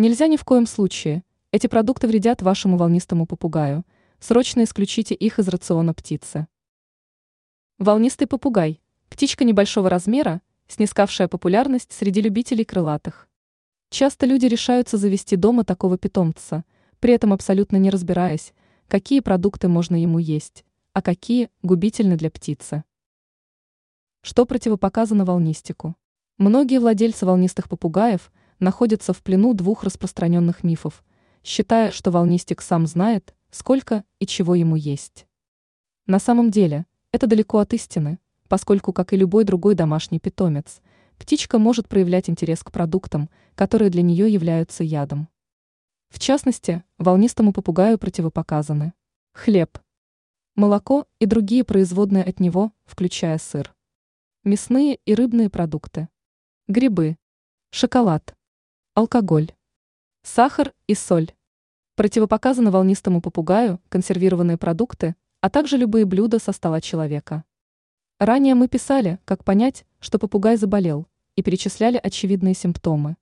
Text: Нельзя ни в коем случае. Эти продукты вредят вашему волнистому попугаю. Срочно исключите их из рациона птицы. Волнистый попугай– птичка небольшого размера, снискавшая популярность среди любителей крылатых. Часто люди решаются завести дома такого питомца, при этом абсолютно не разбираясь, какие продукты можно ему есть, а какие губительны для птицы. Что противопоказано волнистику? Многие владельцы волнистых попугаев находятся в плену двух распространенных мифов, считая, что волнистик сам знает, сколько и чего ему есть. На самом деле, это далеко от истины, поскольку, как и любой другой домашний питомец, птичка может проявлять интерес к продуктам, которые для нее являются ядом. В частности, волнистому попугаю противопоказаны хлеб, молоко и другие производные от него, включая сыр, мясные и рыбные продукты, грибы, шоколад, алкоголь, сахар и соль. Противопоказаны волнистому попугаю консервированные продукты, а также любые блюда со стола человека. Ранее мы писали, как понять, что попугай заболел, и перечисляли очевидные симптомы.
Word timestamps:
Нельзя 0.00 0.28
ни 0.28 0.38
в 0.38 0.46
коем 0.46 0.64
случае. 0.64 1.24
Эти 1.52 1.66
продукты 1.66 2.06
вредят 2.06 2.40
вашему 2.40 2.78
волнистому 2.78 3.26
попугаю. 3.26 3.84
Срочно 4.18 4.64
исключите 4.64 5.14
их 5.14 5.38
из 5.38 5.46
рациона 5.46 5.92
птицы. 5.92 6.46
Волнистый 7.76 8.26
попугай– 8.26 8.80
птичка 9.10 9.44
небольшого 9.44 9.90
размера, 9.90 10.40
снискавшая 10.68 11.28
популярность 11.28 11.92
среди 11.92 12.22
любителей 12.22 12.64
крылатых. 12.64 13.28
Часто 13.90 14.24
люди 14.24 14.46
решаются 14.46 14.96
завести 14.96 15.36
дома 15.36 15.64
такого 15.64 15.98
питомца, 15.98 16.64
при 16.98 17.12
этом 17.12 17.34
абсолютно 17.34 17.76
не 17.76 17.90
разбираясь, 17.90 18.54
какие 18.88 19.20
продукты 19.20 19.68
можно 19.68 20.00
ему 20.00 20.18
есть, 20.18 20.64
а 20.94 21.02
какие 21.02 21.50
губительны 21.60 22.16
для 22.16 22.30
птицы. 22.30 22.84
Что 24.22 24.46
противопоказано 24.46 25.26
волнистику? 25.26 25.94
Многие 26.38 26.78
владельцы 26.78 27.26
волнистых 27.26 27.68
попугаев 27.68 28.32
находятся 28.60 29.12
в 29.12 29.22
плену 29.22 29.54
двух 29.54 29.82
распространенных 29.82 30.62
мифов, 30.62 31.02
считая, 31.42 31.90
что 31.90 32.10
волнистик 32.10 32.62
сам 32.62 32.86
знает, 32.86 33.34
сколько 33.50 34.04
и 34.18 34.26
чего 34.26 34.54
ему 34.54 34.76
есть. 34.76 35.26
На 36.06 36.18
самом 36.18 36.50
деле, 36.50 36.86
это 37.12 37.26
далеко 37.26 37.58
от 37.58 37.72
истины, 37.72 38.18
поскольку, 38.48 38.92
как 38.92 39.12
и 39.12 39.16
любой 39.16 39.44
другой 39.44 39.74
домашний 39.74 40.20
питомец, 40.20 40.80
птичка 41.18 41.58
может 41.58 41.88
проявлять 41.88 42.30
интерес 42.30 42.62
к 42.62 42.70
продуктам, 42.70 43.28
которые 43.54 43.90
для 43.90 44.02
нее 44.02 44.32
являются 44.32 44.84
ядом. 44.84 45.28
В 46.08 46.18
частности, 46.18 46.82
волнистому 46.98 47.52
попугаю 47.52 47.98
противопоказаны 47.98 48.92
хлеб, 49.32 49.78
молоко 50.56 51.06
и 51.18 51.26
другие 51.26 51.64
производные 51.64 52.24
от 52.24 52.40
него, 52.40 52.72
включая 52.84 53.38
сыр, 53.38 53.74
мясные 54.44 54.98
и 55.04 55.14
рыбные 55.14 55.48
продукты, 55.48 56.08
грибы, 56.66 57.16
шоколад, 57.70 58.36
алкоголь, 58.94 59.52
сахар 60.22 60.74
и 60.88 60.94
соль. 60.94 61.30
Противопоказаны 61.94 62.72
волнистому 62.72 63.20
попугаю 63.20 63.80
консервированные 63.88 64.56
продукты, 64.56 65.14
а 65.40 65.48
также 65.48 65.76
любые 65.76 66.04
блюда 66.04 66.40
со 66.40 66.50
стола 66.50 66.80
человека. 66.80 67.44
Ранее 68.18 68.56
мы 68.56 68.66
писали, 68.66 69.20
как 69.24 69.44
понять, 69.44 69.86
что 70.00 70.18
попугай 70.18 70.56
заболел, 70.56 71.06
и 71.36 71.42
перечисляли 71.42 72.00
очевидные 72.02 72.54
симптомы. 72.54 73.16